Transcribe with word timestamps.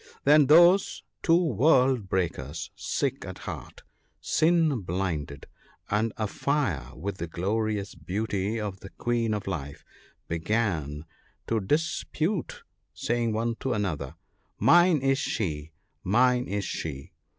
Then 0.23 0.47
those 0.47 1.03
two 1.21 1.37
world 1.37 2.09
breakers, 2.09 2.71
sick 2.75 3.23
at 3.23 3.37
heart, 3.45 3.83
sin 4.19 4.79
blinded, 4.81 5.45
and 5.91 6.11
afire 6.17 6.93
with 6.95 7.19
the 7.19 7.27
glorious 7.27 7.93
beauty 7.93 8.59
of 8.59 8.79
the 8.79 8.89
Queen 8.89 9.31
of 9.35 9.45
Life— 9.45 9.85
began 10.27 11.05
to 11.45 11.59
dispute,, 11.59 12.63
saying 12.95 13.33
one 13.33 13.57
to 13.59 13.73
another:' 13.73 14.15
Mine 14.73 15.03
is 15.03 15.19
she! 15.19 15.71
mine 16.03 16.47
is 16.47 16.65
she 16.65 17.11